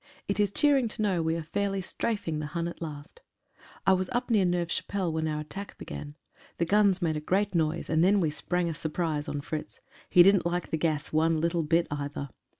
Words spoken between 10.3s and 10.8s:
like the